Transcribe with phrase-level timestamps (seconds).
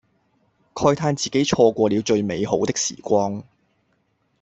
[0.73, 3.43] 慨嘆自己錯過了最美好的時光